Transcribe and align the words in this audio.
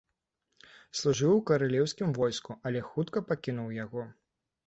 Служыў 1.01 1.33
у 1.39 1.43
каралеўскім 1.49 2.15
войску, 2.19 2.51
але 2.69 2.81
хутка 2.89 3.23
пакінуў 3.29 3.69
яго. 3.85 4.01